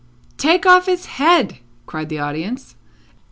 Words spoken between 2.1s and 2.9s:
audience.